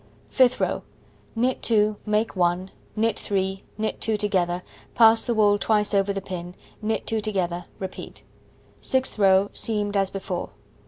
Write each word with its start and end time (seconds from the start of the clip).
Fifth 0.31 0.59
row: 0.59 0.81
Knit 1.35 1.61
2, 1.61 1.95
make 2.07 2.35
1, 2.35 2.71
knit 2.95 3.19
3, 3.19 3.63
knit 3.77 4.01
2 4.01 4.17
together, 4.17 4.63
pass 4.95 5.23
the 5.23 5.35
wool 5.35 5.59
twice 5.59 5.93
over 5.93 6.11
the 6.11 6.19
pin, 6.19 6.55
knit 6.81 7.05
2 7.05 7.21
together, 7.21 7.65
repeat. 7.77 8.23
Sixth 8.79 9.19
row: 9.19 9.51
Seamed 9.53 9.95
as 9.95 10.09
before. 10.09 10.49